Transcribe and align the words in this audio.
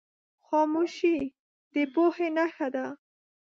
خاموشي، 0.47 1.17
د 1.73 1.75
پوهې 1.93 2.27
نښه 2.37 2.67
ده. 2.75 2.85